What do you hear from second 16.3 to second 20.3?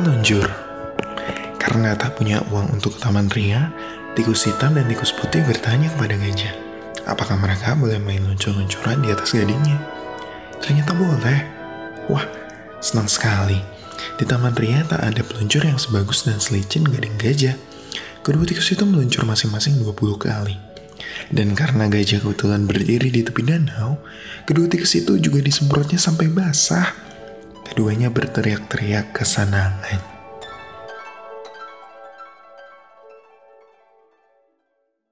selicin gading gajah. Kedua tikus itu meluncur masing-masing 20